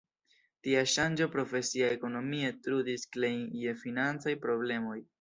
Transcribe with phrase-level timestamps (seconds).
[0.67, 5.03] Tia ŝanĝo profesia ekonomie trudis Klein je financaj problemoj.